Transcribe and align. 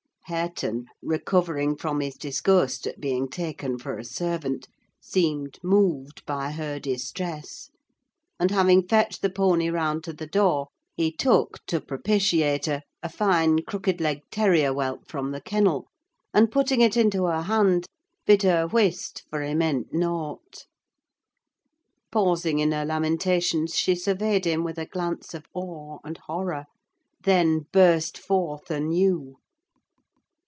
Hareton, 0.27 0.85
recovering 1.03 1.75
from 1.75 1.99
his 1.99 2.15
disgust 2.15 2.87
at 2.87 3.01
being 3.01 3.27
taken 3.27 3.77
for 3.77 3.97
a 3.97 4.05
servant, 4.05 4.69
seemed 5.01 5.59
moved 5.61 6.25
by 6.25 6.51
her 6.53 6.79
distress; 6.79 7.69
and, 8.39 8.49
having 8.49 8.87
fetched 8.87 9.21
the 9.21 9.29
pony 9.29 9.69
round 9.69 10.05
to 10.05 10.13
the 10.13 10.25
door, 10.27 10.69
he 10.95 11.11
took, 11.11 11.59
to 11.65 11.81
propitiate 11.81 12.65
her, 12.67 12.81
a 13.03 13.09
fine 13.09 13.61
crooked 13.63 13.99
legged 13.99 14.23
terrier 14.31 14.71
whelp 14.71 15.05
from 15.05 15.31
the 15.33 15.41
kennel, 15.41 15.89
and 16.33 16.49
putting 16.49 16.79
it 16.79 16.95
into 16.95 17.25
her 17.25 17.41
hand, 17.41 17.85
bid 18.25 18.43
her 18.43 18.65
whist! 18.65 19.25
for 19.29 19.43
he 19.43 19.53
meant 19.53 19.93
nought. 19.93 20.65
Pausing 22.09 22.59
in 22.59 22.71
her 22.71 22.85
lamentations, 22.85 23.75
she 23.75 23.95
surveyed 23.95 24.45
him 24.45 24.63
with 24.63 24.77
a 24.77 24.85
glance 24.85 25.33
of 25.33 25.43
awe 25.53 25.97
and 26.05 26.17
horror, 26.19 26.67
then 27.21 27.65
burst 27.73 28.17
forth 28.17 28.71
anew. 28.71 29.35